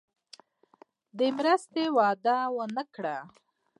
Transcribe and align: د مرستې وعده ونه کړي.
د 1.17 1.19
مرستې 1.37 1.83
وعده 1.97 2.37
ونه 2.55 2.83
کړي. 2.93 3.17